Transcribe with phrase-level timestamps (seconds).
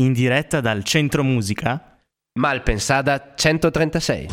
[0.00, 1.98] in diretta dal Centro Musica.
[2.38, 4.28] Malpensada 136.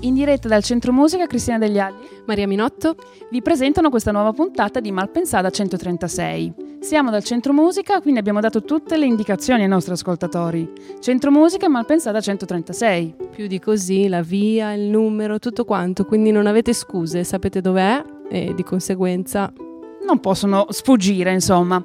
[0.00, 2.96] In diretta dal Centro Musica Cristina Degli Alli Maria Minotto
[3.30, 6.69] vi presentano questa nuova puntata di Malpensada 136.
[6.80, 10.72] Siamo dal Centro Musica, quindi abbiamo dato tutte le indicazioni ai nostri ascoltatori.
[10.98, 13.16] Centro Musica Malpensada 136.
[13.30, 18.02] Più di così, la via, il numero, tutto quanto, quindi non avete scuse, sapete dov'è
[18.30, 19.52] e di conseguenza
[20.06, 21.84] non possono sfuggire, insomma.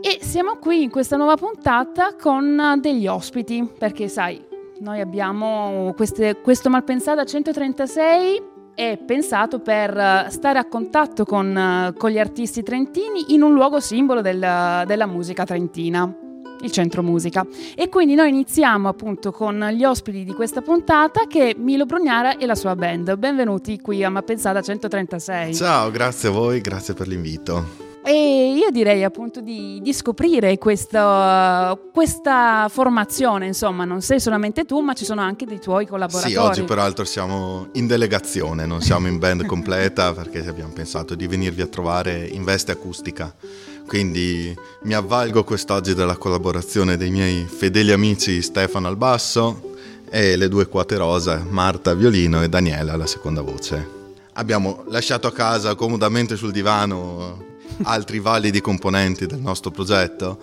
[0.00, 4.44] E siamo qui in questa nuova puntata con degli ospiti, perché sai,
[4.80, 12.18] noi abbiamo queste, questo Malpensada 136 è pensato per stare a contatto con, con gli
[12.18, 16.12] artisti trentini in un luogo simbolo del, della musica trentina,
[16.60, 17.46] il Centro Musica.
[17.74, 22.36] E quindi noi iniziamo appunto con gli ospiti di questa puntata che è Milo Brugnara
[22.36, 23.16] e la sua band.
[23.16, 25.54] Benvenuti qui a Malpensada 136.
[25.54, 27.93] Ciao, grazie a voi, grazie per l'invito.
[28.06, 34.80] E io direi appunto di, di scoprire questa, questa, formazione, insomma, non sei solamente tu,
[34.80, 36.34] ma ci sono anche dei tuoi collaboratori.
[36.34, 41.26] Sì, oggi peraltro siamo in delegazione, non siamo in band completa perché abbiamo pensato di
[41.26, 43.34] venirvi a trovare in veste acustica.
[43.86, 49.76] Quindi mi avvalgo quest'oggi della collaborazione dei miei fedeli amici Stefano al basso
[50.10, 54.02] e le due quote rosa, Marta al violino e Daniela alla seconda voce.
[54.34, 57.52] Abbiamo lasciato a casa comodamente sul divano
[57.82, 60.38] altri validi componenti del nostro progetto,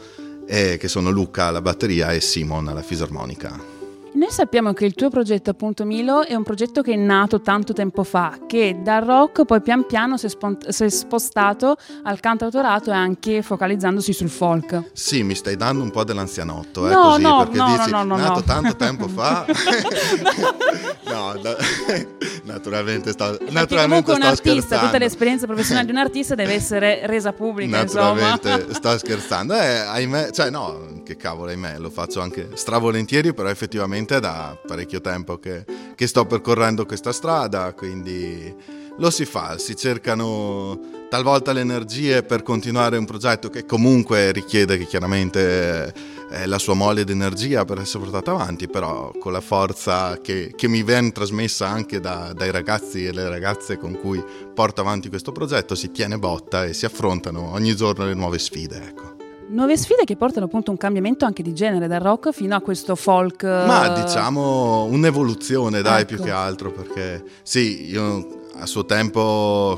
[0.47, 3.70] eh, che sono Luca alla batteria e Simon alla fisarmonica.
[4.13, 7.71] Noi sappiamo che il tuo progetto, appunto Milo, è un progetto che è nato tanto
[7.71, 12.19] tempo fa, che dal rock poi pian piano si è, spont- si è spostato al
[12.19, 14.91] cantautorato e anche focalizzandosi sul folk.
[14.91, 18.03] Sì, mi stai dando un po' dell'anzianotto, eh, no, così, no, perché no, dici, no,
[18.03, 18.43] no, nato no.
[18.43, 19.45] tanto tempo fa.
[21.07, 21.55] no, da-
[22.43, 27.07] naturalmente sto, Perché naturalmente comunque un artista, tutta l'esperienza professionale di un artista deve essere
[27.07, 27.77] resa pubblica.
[27.77, 33.47] Naturalmente sto scherzando, eh, ahimè, cioè no, che cavolo, ahimè, lo faccio anche stravolentieri, però
[33.47, 38.53] effettivamente è da parecchio tempo che, che sto percorrendo questa strada, quindi
[38.97, 40.79] lo si fa, si cercano
[41.09, 45.94] talvolta le energie per continuare un progetto che comunque richiede che chiaramente
[46.31, 50.53] eh, la sua mole di energia per essere portato avanti, però con la forza che,
[50.56, 54.23] che mi viene trasmessa anche da- dai ragazzi e le ragazze con cui
[54.53, 58.81] porto avanti questo progetto, si tiene botta e si affrontano ogni giorno le nuove sfide.
[58.81, 59.20] Ecco.
[59.51, 62.95] Nuove sfide che portano appunto un cambiamento anche di genere, dal rock fino a questo
[62.95, 63.44] folk.
[63.44, 66.16] Ma eh, diciamo un'evoluzione, dai, Ecco.
[66.16, 69.78] più che altro, perché sì, io a suo tempo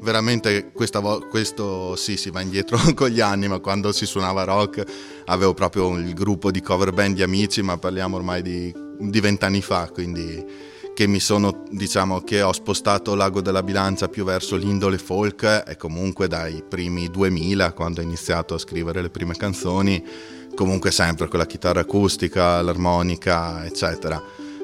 [0.00, 4.44] veramente questa vo- questo sì, si va indietro con gli anni, ma quando si suonava
[4.44, 4.82] rock
[5.26, 9.60] avevo proprio il gruppo di cover band di amici, ma parliamo ormai di di vent'anni
[9.60, 10.42] fa, quindi
[10.96, 15.76] che mi sono, diciamo, che ho spostato l'ago della bilancia più verso l'indole folk e
[15.76, 20.02] comunque dai primi 2000, quando ho iniziato a scrivere le prime canzoni,
[20.54, 24.22] comunque sempre con la chitarra acustica, l'armonica, eccetera.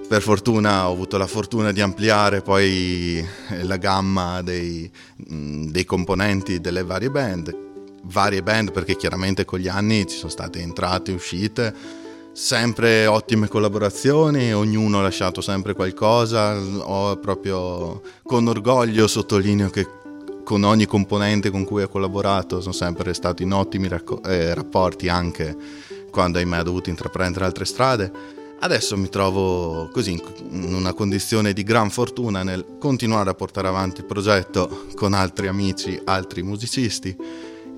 [0.09, 3.19] Per fortuna ho avuto la fortuna di ampliare poi
[3.51, 7.55] eh, la gamma dei, dei componenti delle varie band,
[8.05, 11.75] varie band perché chiaramente con gli anni ci sono state entrate e uscite,
[12.33, 20.01] sempre ottime collaborazioni, ognuno ha lasciato sempre qualcosa, ho proprio con orgoglio sottolineo che
[20.43, 25.09] con ogni componente con cui ho collaborato sono sempre stati in ottimi racco- eh, rapporti
[25.09, 25.57] anche
[26.11, 28.41] quando ahimè ho dovuto intraprendere altre strade.
[28.59, 30.13] Adesso mi trovo così
[30.51, 35.49] in una condizione di gran fortuna nel continuare a portare avanti il progetto con altri
[35.49, 37.17] amici, altri musicisti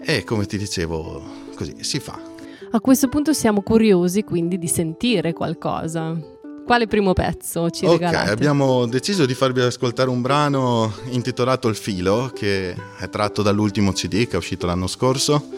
[0.00, 1.22] e come ti dicevo
[1.54, 2.33] così si fa.
[2.74, 6.18] A questo punto siamo curiosi quindi di sentire qualcosa.
[6.66, 8.30] Quale primo pezzo ci Ok, regalate?
[8.30, 14.26] abbiamo deciso di farvi ascoltare un brano intitolato Il filo, che è tratto dall'ultimo CD
[14.26, 15.50] che è uscito l'anno scorso,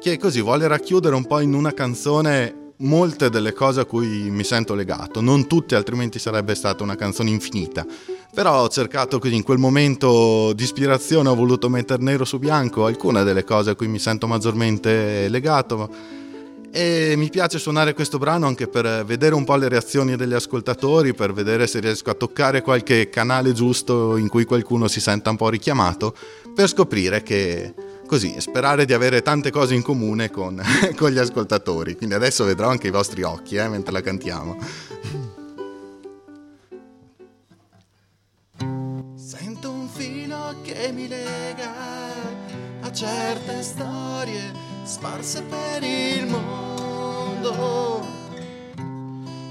[0.00, 4.42] che così vuole racchiudere un po' in una canzone molte delle cose a cui mi
[4.42, 7.84] sento legato, non tutte altrimenti sarebbe stata una canzone infinita.
[8.32, 12.86] Però ho cercato così in quel momento di ispirazione ho voluto mettere nero su bianco
[12.86, 16.22] alcune delle cose a cui mi sento maggiormente legato
[16.76, 21.14] e mi piace suonare questo brano anche per vedere un po' le reazioni degli ascoltatori,
[21.14, 25.36] per vedere se riesco a toccare qualche canale giusto in cui qualcuno si senta un
[25.36, 26.16] po' richiamato,
[26.52, 27.72] per scoprire che
[28.08, 30.60] così, sperare di avere tante cose in comune con,
[30.98, 31.94] con gli ascoltatori.
[31.94, 34.58] Quindi adesso vedrò anche i vostri occhi eh, mentre la cantiamo.
[39.14, 41.72] Sento un filo che mi lega
[42.80, 48.06] a certe storie sparse per il mondo.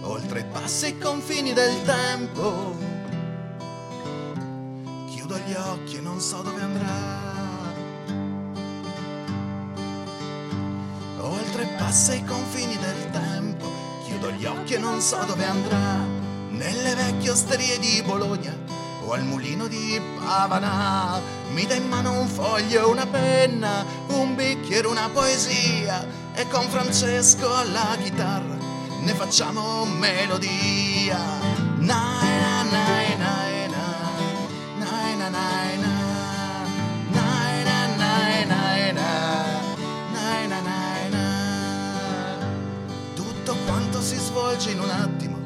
[0.01, 2.75] Oltrepassa i confini del tempo.
[5.09, 7.31] Chiudo gli occhi e non so dove andrà.
[11.19, 13.67] Oltrepassa i confini del tempo,
[14.05, 16.01] chiudo gli occhi e non so dove andrà.
[16.49, 18.62] Nelle vecchie osterie di Bologna
[19.13, 21.21] al mulino di Pavana,
[21.53, 27.53] mi dà in mano un foglio, una penna, un bicchiere, una poesia e con Francesco
[27.53, 28.57] alla chitarra
[29.03, 31.17] ne facciamo melodia.
[31.77, 33.51] Na, na, na, na.
[43.13, 45.37] Tutto quanto si svolge in un attimo,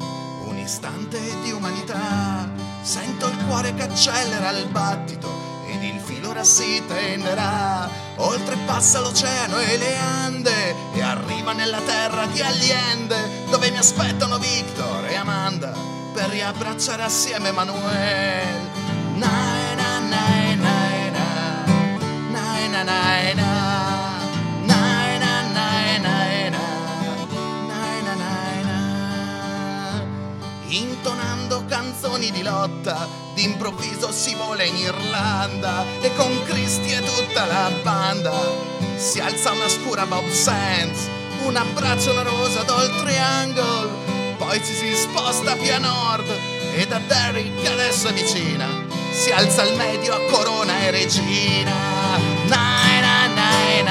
[0.46, 5.28] un istante di umanità Sento il cuore che accelera il battito
[5.66, 7.86] ed il filo ora si tenderà.
[8.16, 15.04] Oltrepassa l'oceano e le Ande e arriva nella terra di Allende dove mi aspettano Victor
[15.04, 15.74] e Amanda
[16.14, 18.70] per riabbracciare assieme Manuel.
[19.16, 19.57] Na,
[32.08, 38.32] Canzoni di lotta, d'improvviso si vola in Irlanda e con Cristi e tutta la banda
[38.96, 41.06] si alza una scura Bob Sands,
[41.44, 43.90] un abbraccio una rosa dal triangle,
[44.38, 46.30] poi ci si sposta più a nord
[46.76, 48.66] e da Derry che adesso è vicina
[49.12, 51.72] si alza il medio a Corona e Regina.
[52.46, 53.82] Nai, na, nai,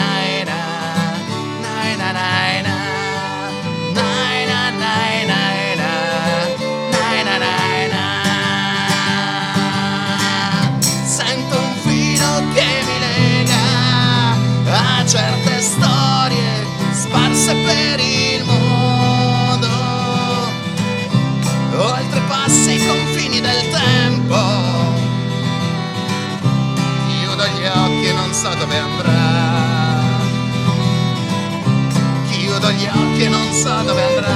[28.48, 30.16] so dove andrà.
[32.30, 34.36] Chiudo gli occhi e non so dove andrà.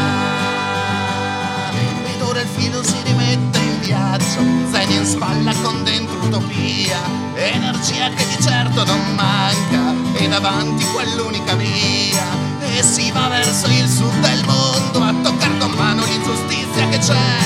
[2.14, 4.40] Ed ora il filo si rimette in viaggio.
[4.72, 7.00] Zaini in spalla con dentro utopia.
[7.36, 9.94] Energia che di certo non manca.
[10.18, 12.26] E davanti quell'unica via.
[12.60, 17.38] E si va verso il sud del mondo a toccare con mano l'ingiustizia che c'è.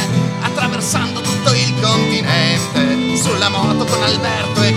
[0.42, 3.18] Attraversando tutto il continente.
[3.22, 4.75] Sulla moto con Alberto e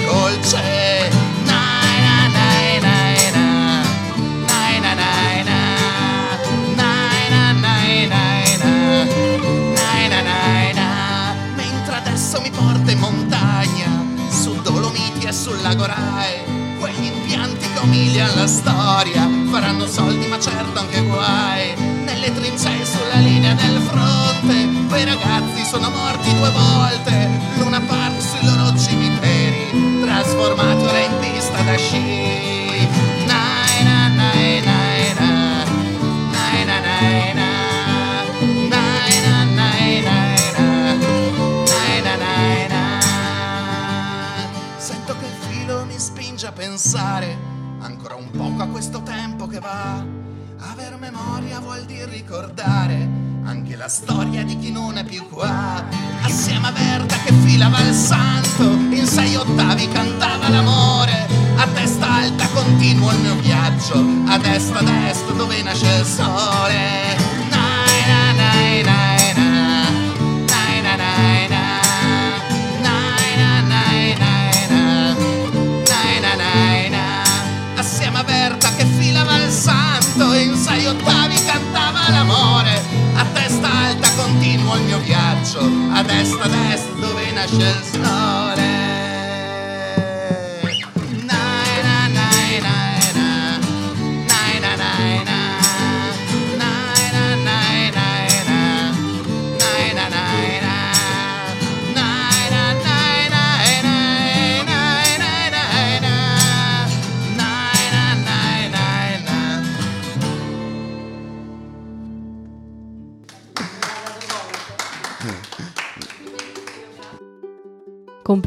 [12.49, 16.77] mi porta in montagna, su Dolomiti e sul lago Rai.
[16.79, 21.75] Quegli impianti che umiliano la storia faranno soldi ma certo anche guai.
[22.05, 27.29] Nelle trincee sulla linea del fronte, quei ragazzi sono morti due volte.
[27.59, 32.38] Luna Park sui loro cimiteri, trasformati ora in pista da sci.
[46.81, 47.37] Pensare
[47.81, 50.01] ancora un poco a questo tempo che va.
[50.71, 53.09] Aver memoria vuol dire ricordare
[53.43, 55.85] anche la storia di chi non è più qua.
[56.23, 61.26] Assieme a Verda che filava il santo, in sei ottavi cantava l'amore.
[61.57, 63.99] A testa alta continuo il mio viaggio,
[64.29, 67.17] a destra a destra dove nasce il sole.
[67.50, 69.08] Nai, na, nai, nai,
[85.99, 88.77] A destra, a destra dove nasce il sole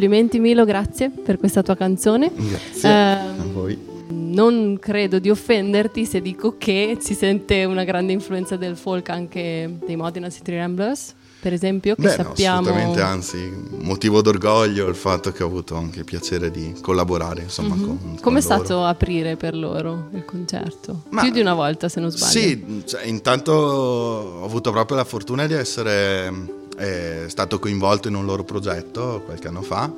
[0.02, 2.32] Complimenti Milo, grazie per questa tua canzone.
[2.34, 3.78] Grazie Eh, a voi.
[4.10, 9.78] non credo di offenderti se dico che si sente una grande influenza del folk anche
[9.86, 12.62] dei Modena City Ramblers per esempio, che Beh, sappiamo...
[12.62, 17.42] No, assolutamente, anzi, motivo d'orgoglio il fatto che ho avuto anche il piacere di collaborare,
[17.42, 17.86] insomma, mm-hmm.
[17.86, 18.56] con, Come è loro.
[18.64, 21.04] stato aprire per loro il concerto?
[21.10, 22.32] Ma Più di una volta, se non sbaglio.
[22.32, 28.26] Sì, cioè, intanto ho avuto proprio la fortuna di essere eh, stato coinvolto in un
[28.26, 29.92] loro progetto qualche anno fa,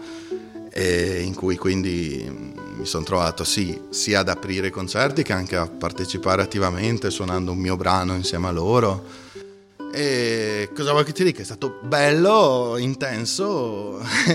[0.75, 2.27] in cui quindi
[2.75, 7.59] mi sono trovato sì, sia ad aprire concerti che anche a partecipare attivamente suonando un
[7.59, 9.21] mio brano insieme a loro
[9.95, 11.43] e cosa vuoi che ti dica?
[11.43, 13.99] È stato bello, intenso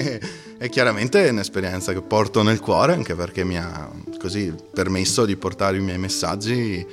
[0.56, 3.90] e chiaramente un'esperienza che porto nel cuore anche perché mi ha
[4.20, 6.86] così permesso di portare i miei messaggi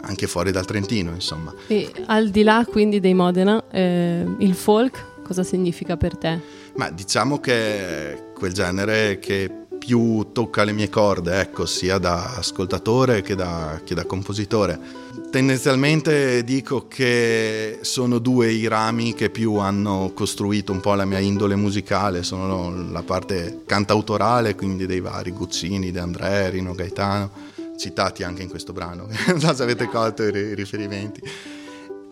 [0.00, 1.54] anche fuori dal Trentino, insomma.
[1.66, 6.40] E al di là quindi dei Modena, eh, il folk cosa significa per te?
[6.76, 12.34] Ma diciamo che è quel genere che più tocca le mie corde, ecco, sia da
[12.36, 19.56] ascoltatore che da, che da compositore Tendenzialmente dico che sono due i rami che più
[19.56, 25.32] hanno costruito un po' la mia indole musicale, sono la parte cantautorale, quindi dei vari
[25.32, 27.30] Guccini, De André, Rino Gaetano,
[27.78, 31.22] citati anche in questo brano, non so se avete colto i riferimenti,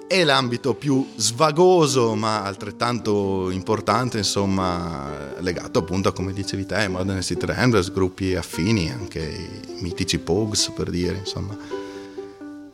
[0.08, 7.20] e l'ambito più svagoso ma altrettanto importante, insomma, legato appunto a come dicevi te, Modern
[7.20, 11.84] City Ramblers, gruppi affini, anche i mitici Pogues per dire, insomma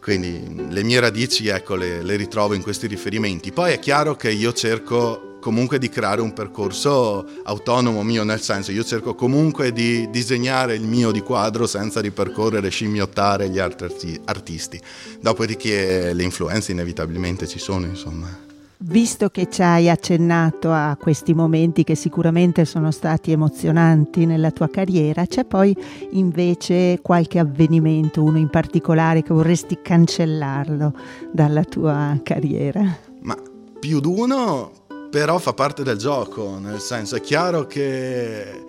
[0.02, 3.52] quindi le mie radici ecco, le, le, ritrovo in questi riferimenti.
[3.52, 8.70] Poi è chiaro che io cerco comunque di creare un percorso autonomo mio, nel senso
[8.70, 14.80] io cerco comunque di disegnare il mio di quadro senza ripercorrere, scimmiottare gli altri artisti.
[15.20, 18.50] Dopodiché le influenze inevitabilmente ci sono, insomma.
[18.84, 24.68] Visto che ci hai accennato a questi momenti che sicuramente sono stati emozionanti nella tua
[24.68, 25.76] carriera, c'è poi
[26.10, 30.94] invece qualche avvenimento, uno in particolare che vorresti cancellarlo
[31.32, 32.98] dalla tua carriera?
[33.22, 33.36] Ma
[33.78, 34.72] più di uno,
[35.12, 38.64] però fa parte del gioco, nel senso è chiaro che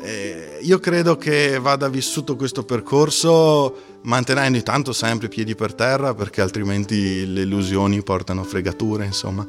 [0.00, 6.14] eh, io credo che vada vissuto questo percorso mantenendo intanto sempre i piedi per terra
[6.14, 9.44] perché altrimenti le illusioni portano fregature, insomma.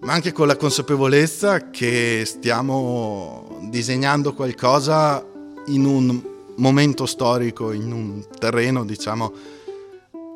[0.00, 5.24] Ma anche con la consapevolezza che stiamo disegnando qualcosa
[5.66, 6.20] in un
[6.56, 9.32] momento storico, in un terreno, diciamo,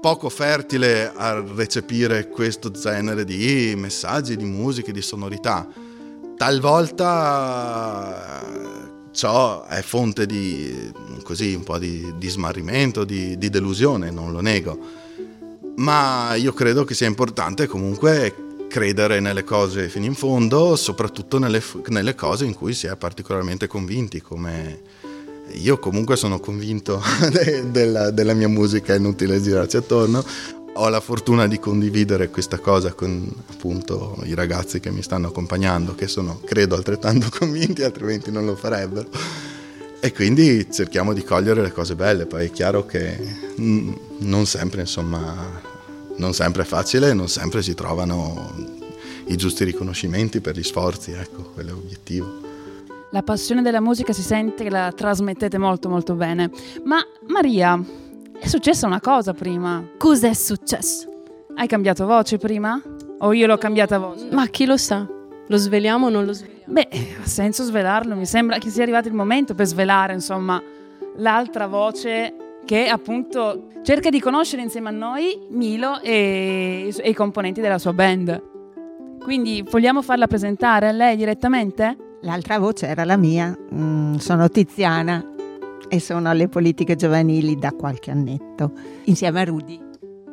[0.05, 5.67] poco fertile a recepire questo genere di messaggi, di musiche, di sonorità.
[6.37, 7.33] Talvolta
[9.13, 10.93] ciò è fonte di
[11.23, 14.79] così un po' di, di smarrimento, di, di, delusione, non lo nego.
[15.77, 21.63] Ma io credo che sia importante comunque credere nelle cose fino in fondo, soprattutto nelle,
[21.87, 24.83] nelle cose in cui si è particolarmente convinti, come
[25.53, 30.25] io comunque sono convinto de, della, della, mia musica, è inutile girarci attorno,
[30.77, 35.95] ho la fortuna di condividere questa cosa con appunto i ragazzi che mi stanno accompagnando,
[35.95, 39.09] che sono credo altrettanto convinti, altrimenti non lo farebbero.
[40.01, 43.17] E quindi cerchiamo di cogliere le cose belle, poi è chiaro che
[43.57, 45.63] non sempre, insomma,
[46.17, 48.53] non sempre è facile, non sempre si trovano
[49.29, 52.54] i giusti riconoscimenti per gli sforzi, ecco, quello è l'obiettivo.
[53.15, 56.51] La passione della musica si sente che la trasmettete molto molto bene.
[56.83, 57.81] Ma Maria,
[58.37, 59.89] è successa una cosa prima.
[59.97, 61.07] Cos'è successo?
[61.55, 62.83] Hai cambiato voce prima?
[63.21, 64.27] O io l'ho cambiata voce?
[64.33, 65.07] Ma chi lo sa?
[65.47, 66.73] Lo sveliamo o non lo sveliamo?
[66.73, 66.89] Beh,
[67.23, 68.17] ha senso svelarlo.
[68.17, 70.61] Mi sembra che sia arrivato il momento per svelare, insomma,
[71.19, 77.61] l'altra voce che appunto cerca di conoscere insieme a noi Milo e, e i componenti
[77.61, 78.43] della sua band.
[79.23, 81.97] Quindi vogliamo farla presentare a lei direttamente?
[82.25, 85.23] L'altra voce era la mia, mm, sono Tiziana
[85.91, 88.73] e sono alle politiche giovanili da qualche annetto,
[89.05, 89.79] insieme a Rudy.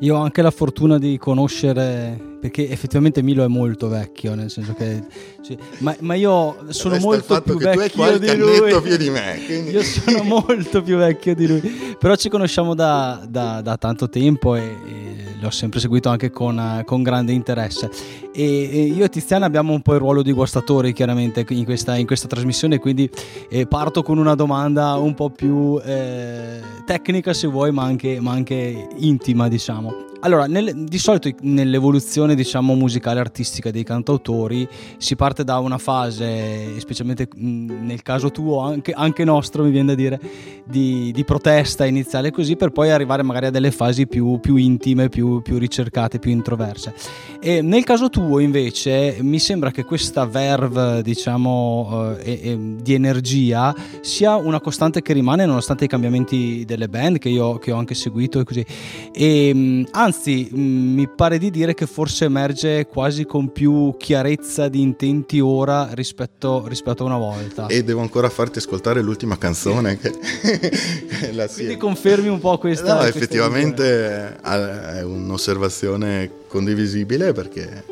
[0.01, 4.73] Io ho anche la fortuna di conoscere, perché effettivamente Milo è molto vecchio, nel senso
[4.73, 5.03] che...
[5.43, 8.81] Cioè, ma, ma, io sono Resta molto più vecchio di lui.
[8.81, 9.39] più di me.
[9.45, 9.69] Quindi.
[9.69, 11.95] Io sono molto più vecchio di lui.
[11.99, 16.81] Però ci conosciamo da, da, da tanto tempo e, e l'ho sempre seguito anche con,
[16.85, 17.89] con grande interesse.
[18.33, 21.95] E, e, io e Tiziana abbiamo un po' il ruolo di guastatori chiaramente in questa,
[21.95, 23.09] in questa trasmissione, quindi
[23.49, 28.31] eh, parto con una domanda un po' più eh, tecnica se vuoi, ma anche, ma
[28.31, 29.90] anche intima diciamo.
[30.21, 36.79] Allora, nel, di solito nell'evoluzione diciamo, musicale artistica dei cantautori si parte da una fase,
[36.79, 40.19] specialmente nel caso tuo, anche, anche, nostro mi viene da dire,
[40.63, 45.09] di, di, protesta iniziale così, per poi arrivare magari a delle fasi più, più intime,
[45.09, 46.93] più, più, ricercate, più introverse.
[47.39, 53.73] E nel caso tuo invece mi sembra che questa verve diciamo, eh, eh, di energia
[54.01, 57.95] sia una costante che rimane nonostante i cambiamenti delle band che io, che ho anche
[57.95, 58.63] seguito e così.
[59.11, 64.81] E, anzi, anzi mi pare di dire che forse emerge quasi con più chiarezza di
[64.81, 67.67] intenti ora rispetto, rispetto a una volta.
[67.67, 69.97] E devo ancora farti ascoltare l'ultima canzone.
[69.97, 70.11] Che
[71.31, 72.93] la Quindi confermi un po' questa.
[72.93, 74.99] No, questa effettivamente visione.
[74.99, 77.85] è un'osservazione condivisibile perché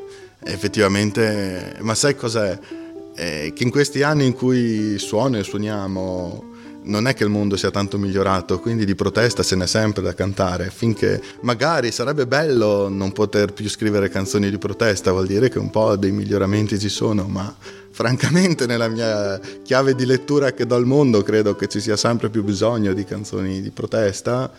[0.43, 2.59] effettivamente, ma sai cos'è?
[3.15, 6.48] È che in questi anni in cui suono e suoniamo
[6.83, 10.13] non è che il mondo sia tanto migliorato, quindi di protesta ce n'è sempre da
[10.13, 15.59] cantare, finché magari sarebbe bello non poter più scrivere canzoni di protesta, vuol dire che
[15.59, 17.53] un po' dei miglioramenti ci sono, ma
[17.91, 22.29] francamente nella mia chiave di lettura che do al mondo credo che ci sia sempre
[22.29, 24.51] più bisogno di canzoni di protesta,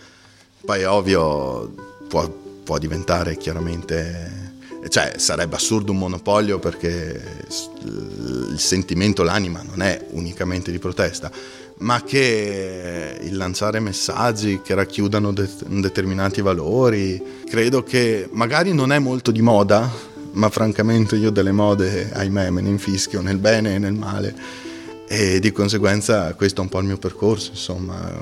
[0.64, 1.72] poi ovvio
[2.08, 2.30] può,
[2.62, 4.49] può diventare chiaramente
[4.88, 11.30] cioè sarebbe assurdo un monopolio perché il sentimento, l'anima non è unicamente di protesta,
[11.78, 18.98] ma che il lanciare messaggi che racchiudano de- determinati valori, credo che magari non è
[18.98, 19.90] molto di moda,
[20.32, 24.68] ma francamente io delle mode, ahimè, me ne infischio nel bene e nel male
[25.12, 28.16] e di conseguenza questo è un po' il mio percorso, insomma.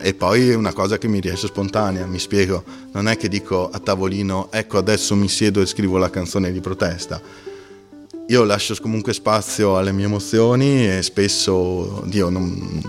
[0.00, 3.70] E poi è una cosa che mi riesce spontanea, mi spiego, non è che dico
[3.70, 7.52] a tavolino, ecco adesso mi siedo e scrivo la canzone di protesta
[8.26, 12.82] io lascio comunque spazio alle mie emozioni e spesso, Dio, non,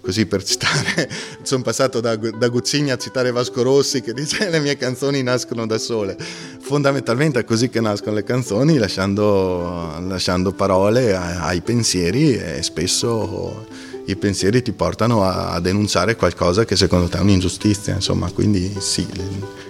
[0.00, 1.08] così per citare,
[1.42, 5.64] sono passato da, da Guccini a citare Vasco Rossi che dice le mie canzoni nascono
[5.66, 6.16] da sole.
[6.60, 13.66] Fondamentalmente è così che nascono le canzoni, lasciando, lasciando parole ai pensieri e spesso
[14.06, 18.74] i pensieri ti portano a, a, denunciare qualcosa che secondo te è un'ingiustizia, insomma, quindi
[18.78, 19.06] sì,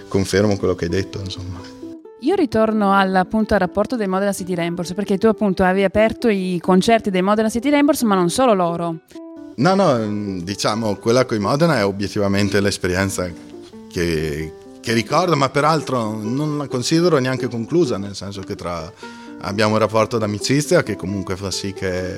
[0.07, 1.74] confermo quello che hai detto, insomma.
[2.21, 6.29] Io ritorno al, appunto, al rapporto dei Modena City Rainbows, perché tu appunto avevi aperto
[6.29, 8.99] i concerti dei Modena City Rainbows, ma non solo loro.
[9.57, 13.29] No, no, diciamo, quella con i Modena è obiettivamente l'esperienza
[13.91, 18.91] che, che ricordo, ma peraltro non la considero neanche conclusa, nel senso che tra,
[19.41, 22.17] abbiamo un rapporto d'amicizia che comunque fa sì che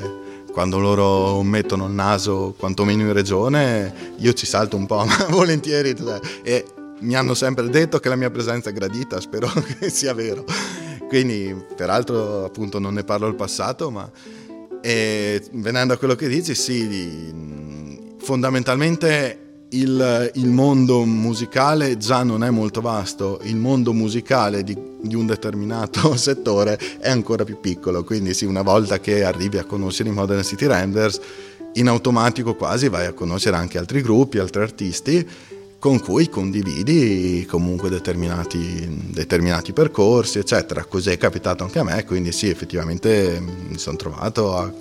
[0.52, 5.96] quando loro mettono il naso quantomeno in regione io ci salto un po', ma volentieri.
[6.44, 6.66] E
[7.00, 10.46] mi hanno sempre detto che la mia presenza è gradita, spero che sia vero.
[11.08, 14.10] Quindi, peraltro, appunto, non ne parlo al passato, ma
[14.82, 17.34] e, venendo a quello che dici, sì,
[18.20, 25.16] fondamentalmente il, il, mondo musicale già non è molto vasto, il mondo musicale di, di,
[25.16, 30.10] un determinato settore è ancora più piccolo, quindi sì, una volta che arrivi a conoscere
[30.10, 31.20] i Modern City Renders,
[31.74, 35.28] in automatico quasi vai a conoscere anche altri gruppi, altri artisti
[35.80, 40.84] con cui condividi comunque determinati, determinati, percorsi, eccetera.
[40.86, 44.72] Così è capitato anche a me, quindi sì, effettivamente mi sono trovato a,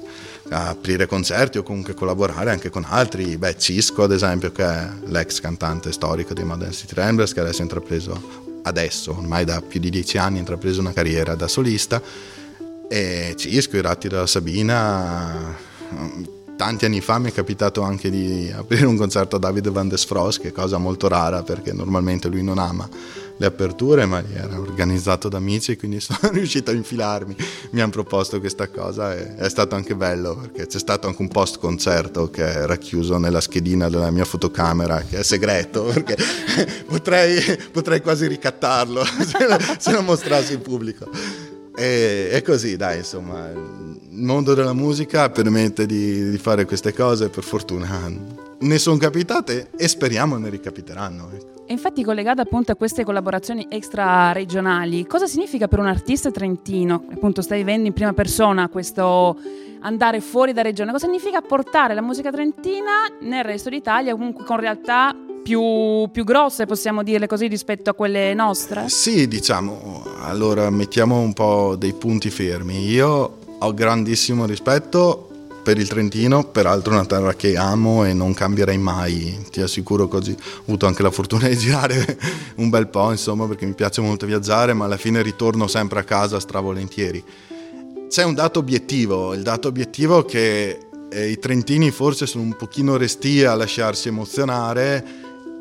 [0.51, 3.37] a aprire concerti o comunque collaborare anche con altri.
[3.37, 7.61] Beh, Cisco ad esempio, che è l'ex cantante storico di Modern City Ramblers, che adesso
[7.61, 8.23] ha intrapreso,
[8.63, 12.01] adesso, ormai da più di dieci anni, ha intrapreso una carriera da solista.
[12.89, 15.55] E Cisco, i ratti della Sabina
[16.57, 19.99] tanti anni fa mi è capitato anche di aprire un concerto a Davide Van der
[19.99, 22.89] Frost, che è cosa molto rara perché normalmente lui non ama
[23.39, 27.37] le aperture, ma era organizzato da amici e quindi sono riuscito a infilarmi.
[27.71, 31.29] Mi hanno proposto questa cosa e è stato anche bello perché c'è stato anche un
[31.29, 36.17] post concerto che è racchiuso nella schedina della mia fotocamera che è segreto perché
[36.89, 37.41] potrei,
[37.71, 41.09] potrei quasi ricattarlo se lo, se lo mostrassi in pubblico.
[41.77, 47.29] E, e così, dai, insomma il mondo della musica permette di, di fare queste cose,
[47.29, 47.87] per fortuna
[48.59, 51.31] ne sono capitate e speriamo ne ricapiteranno.
[51.35, 51.65] Ecco.
[51.69, 57.07] E infatti collegata appunto a queste collaborazioni extra regionali, cosa significa per un artista trentino,
[57.13, 59.37] appunto stai vivendo in prima persona questo
[59.81, 64.61] andare fuori da regione, cosa significa portare la musica trentina nel resto d'Italia, comunque con
[64.61, 68.89] realtà più, più, grosse, possiamo dirle così, rispetto a quelle nostre?
[68.89, 72.89] Sì, diciamo, allora mettiamo un po' dei punti fermi.
[72.89, 75.26] Io ho grandissimo rispetto
[75.67, 80.07] per il Trentino, peraltro è una terra che amo e non cambierei mai, ti assicuro
[80.07, 80.31] così.
[80.31, 82.19] Ho avuto anche la fortuna di girare
[82.59, 86.05] un bel po', insomma, perché mi piace molto viaggiare, ma alla fine ritorno sempre a
[86.05, 87.25] casa stravolentieri.
[88.09, 92.55] C'è un dato obiettivo, il dato obiettivo è che eh, i trentini forse sono un
[92.55, 95.05] pochino resti a lasciarsi emozionare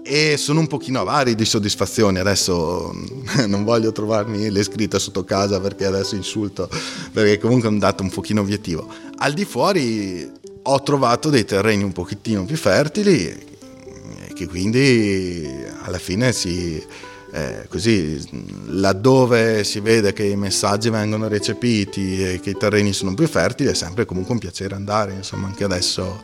[0.07, 2.19] e sono un pochino avari di soddisfazione.
[2.19, 2.93] Adesso
[3.47, 6.69] non voglio trovarmi le scritte sotto casa perché adesso insulto,
[7.11, 8.87] perché comunque è un dato un pochino obiettivo.
[9.17, 15.47] Al di fuori ho trovato dei terreni un pochettino più fertili e che quindi
[15.81, 16.83] alla fine si
[17.31, 18.23] eh, così
[18.67, 23.69] laddove si vede che i messaggi vengono recepiti e che i terreni sono più fertili
[23.69, 26.23] è sempre comunque un piacere andare, insomma anche adesso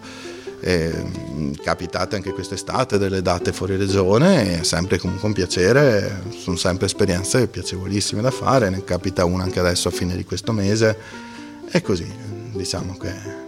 [0.62, 6.86] eh, capitate anche quest'estate delle date fuori regione è sempre comunque un piacere, sono sempre
[6.86, 10.97] esperienze piacevolissime da fare, ne capita una anche adesso a fine di questo mese
[11.69, 12.10] e così
[12.54, 13.39] diciamo che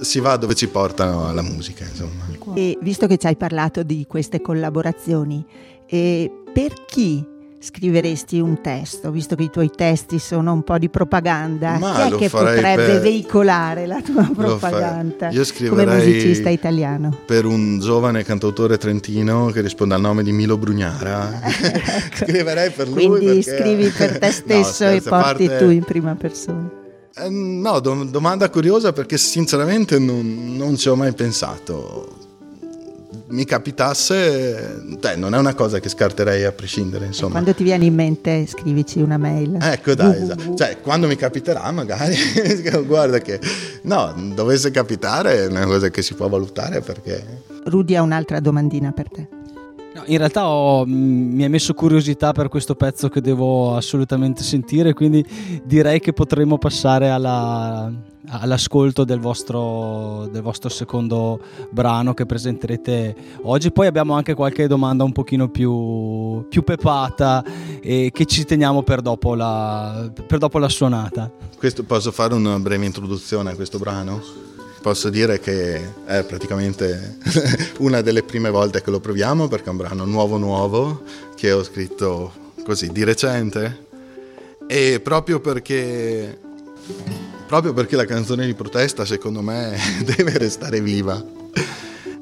[0.00, 1.84] si va dove ci portano la musica.
[1.84, 2.26] Insomma.
[2.54, 5.44] E visto che ci hai parlato di queste collaborazioni,
[5.86, 7.24] e per chi
[7.62, 11.76] scriveresti un testo, visto che i tuoi testi sono un po' di propaganda?
[11.78, 13.00] Ma chi è che potrebbe per...
[13.00, 17.14] veicolare la tua propaganda Io come musicista italiano?
[17.26, 21.40] Per un giovane cantautore trentino che risponde al nome di Milo Brugnara.
[21.44, 22.24] ecco.
[22.24, 23.06] Scriverei per lui.
[23.06, 23.58] Quindi perché...
[23.58, 25.58] scrivi per te stesso no, e porti parte...
[25.58, 26.70] tu in prima persona.
[27.14, 32.29] Eh, no, do- domanda curiosa perché sinceramente non, non ci ho mai pensato
[33.28, 37.06] mi capitasse, beh, non è una cosa che scarterei a prescindere.
[37.06, 37.32] Insomma.
[37.32, 39.56] Quando ti viene in mente, scrivici una mail.
[39.60, 40.54] Ecco, dai, esatto.
[40.54, 42.16] cioè, quando mi capiterà, magari,
[42.86, 43.40] guarda che
[43.82, 47.42] no, dovesse capitare, è una cosa che si può valutare perché.
[47.64, 49.39] Rudy ha un'altra domandina per te.
[50.06, 54.92] In realtà ho, mm, mi ha messo curiosità per questo pezzo che devo assolutamente sentire,
[54.92, 55.24] quindi
[55.64, 57.92] direi che potremmo passare alla,
[58.28, 63.70] all'ascolto del vostro, del vostro, secondo brano che presenterete oggi.
[63.72, 67.44] Poi abbiamo anche qualche domanda un pochino più, più pepata
[67.80, 71.30] e che ci teniamo per dopo, la, per dopo la suonata.
[71.56, 74.49] Questo, posso fare una breve introduzione a questo brano?
[74.80, 77.18] Posso dire che è praticamente
[77.80, 81.02] una delle prime volte che lo proviamo perché è un brano nuovo nuovo
[81.36, 82.32] che ho scritto
[82.64, 83.86] così di recente
[84.66, 86.38] e proprio perché
[87.46, 91.22] proprio perché la canzone di protesta secondo me deve restare viva.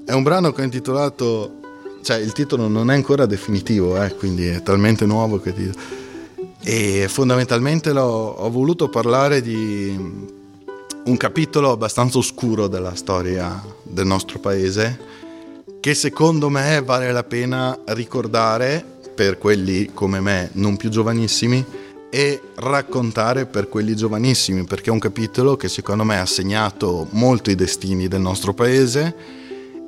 [0.05, 1.61] È un brano che ho intitolato,
[2.03, 5.71] cioè il titolo non è ancora definitivo, eh, quindi è talmente nuovo che ti...
[6.61, 10.37] E fondamentalmente ho voluto parlare di
[11.09, 15.07] un capitolo abbastanza oscuro della storia del nostro paese
[15.81, 21.65] che secondo me vale la pena ricordare per quelli come me non più giovanissimi
[22.11, 27.51] e raccontare per quelli giovanissimi perché è un capitolo che secondo me ha segnato molto
[27.51, 29.38] i destini del nostro paese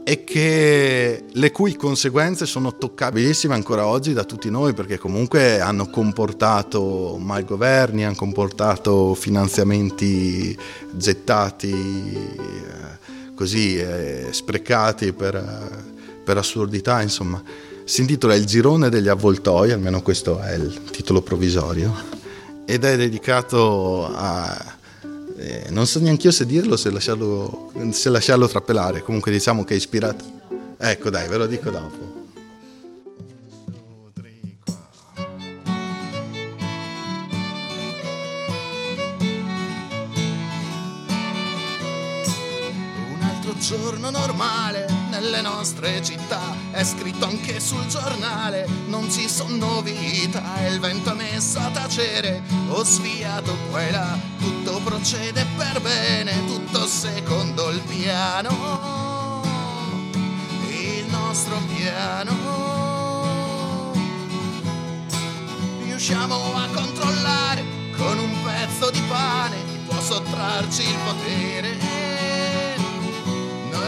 [0.02, 5.88] e che le cui conseguenze sono toccabilissime ancora oggi da tutti noi perché comunque hanno
[5.88, 10.56] comportato malgoverni, hanno comportato finanziamenti
[10.92, 15.82] gettati eh, così eh, sprecati per,
[16.24, 17.42] per assurdità insomma.
[17.84, 21.92] Si intitola Il girone degli avvoltoi almeno questo è il titolo provvisorio
[22.64, 24.69] ed è dedicato a
[25.40, 29.02] eh, non so neanche io se dirlo, se lasciarlo, se lasciarlo trappelare.
[29.02, 30.24] Comunque diciamo che è ispirato.
[30.76, 32.18] Ecco dai, ve lo dico dopo.
[43.60, 44.89] giorno normale
[45.20, 46.56] nelle nostre città.
[46.70, 50.66] È scritto anche sul giornale non ci sono novità.
[50.66, 54.18] Il vento ha messo a tacere ho sviato qua e là.
[54.38, 59.42] Tutto procede per bene tutto secondo il piano.
[60.68, 62.32] Il nostro piano.
[65.82, 67.62] Riusciamo a controllare
[67.96, 69.56] con un pezzo di pane
[69.86, 71.98] può sottrarci il potere.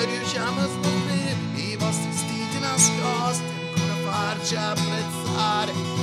[0.05, 1.12] Riusciamo a scoprire
[4.23, 6.02] marcia apprezzare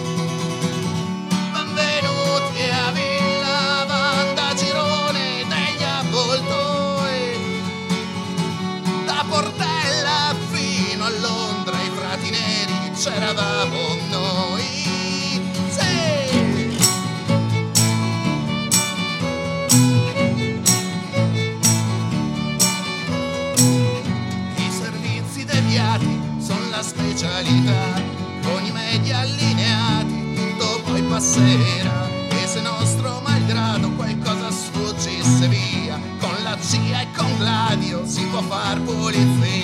[31.29, 38.23] passerà e se nostro malgrado qualcosa sfuggisse via con la CIA e con Gladio si
[38.25, 39.58] può far pulizia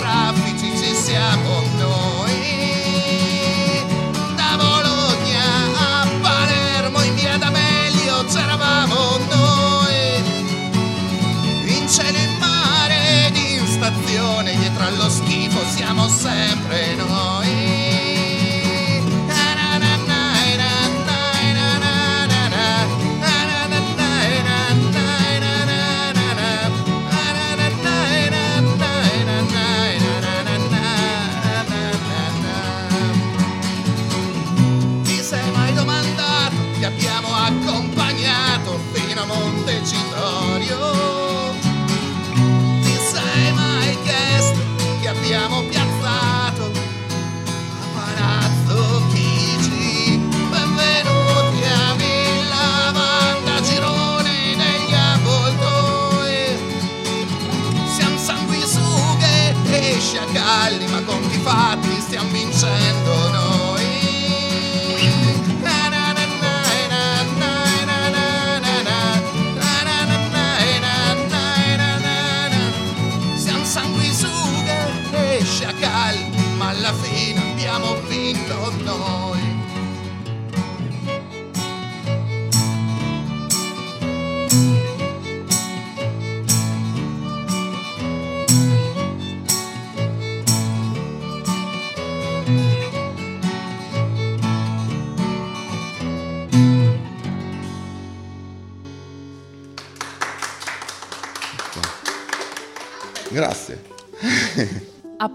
[0.00, 0.39] drive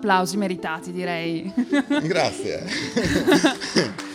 [0.05, 1.51] Applausi meritati, direi.
[2.05, 2.63] grazie.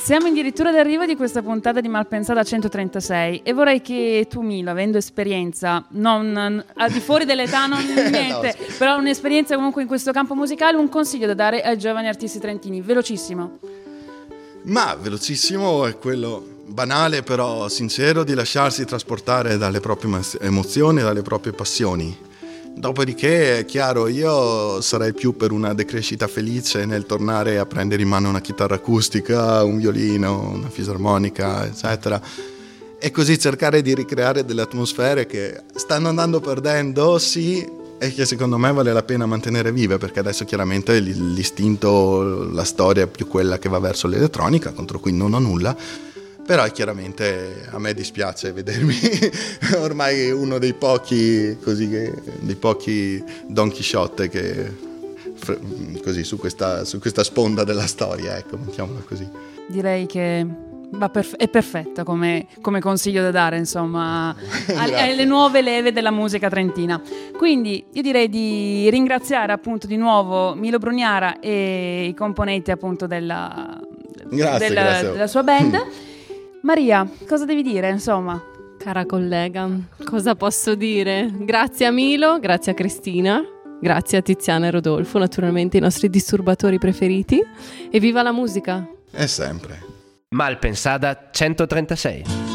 [0.00, 4.98] Siamo addirittura d'arrivo di questa puntata di Malpensata 136 e vorrei che tu, Milo, avendo
[4.98, 10.76] esperienza, non al di fuori dell'età, non niente, però un'esperienza comunque in questo campo musicale,
[10.76, 13.58] un consiglio da dare ai giovani artisti trentini, velocissimo.
[14.66, 21.52] Ma velocissimo è quello banale però sincero di lasciarsi trasportare dalle proprie emozioni, dalle proprie
[21.52, 22.25] passioni.
[22.78, 28.08] Dopodiché è chiaro, io sarei più per una decrescita felice nel tornare a prendere in
[28.08, 32.20] mano una chitarra acustica, un violino, una fisarmonica, eccetera.
[32.98, 37.66] E così cercare di ricreare delle atmosfere che stanno andando perdendo, sì,
[37.98, 43.04] e che secondo me vale la pena mantenere vive, perché adesso chiaramente l'istinto, la storia
[43.04, 45.74] è più quella che va verso l'elettronica, contro cui non ho nulla.
[46.46, 48.94] Però chiaramente a me dispiace vedermi
[49.78, 54.84] ormai uno dei pochi, così che, dei pochi Don Chisciotte che
[56.02, 59.28] così su questa, su questa sponda della storia, ecco, mettiamola così.
[59.66, 60.46] Direi che
[60.90, 64.34] va perf- è perfetta come, come consiglio da dare, insomma,
[64.76, 67.00] alle nuove leve della musica trentina.
[67.36, 73.78] Quindi io direi di ringraziare appunto di nuovo Milo Brugnara e i componenti appunto della,
[74.28, 75.10] Grazie, della- grazie.
[75.10, 75.86] della sua band.
[76.66, 78.42] Maria, cosa devi dire, insomma?
[78.76, 79.70] Cara collega,
[80.04, 81.32] cosa posso dire?
[81.32, 83.40] Grazie a Milo, grazie a Cristina,
[83.80, 87.40] grazie a Tiziana e Rodolfo, naturalmente i nostri disturbatori preferiti.
[87.88, 88.84] E viva la musica!
[89.12, 89.78] E sempre.
[90.30, 92.45] Malpensada 136.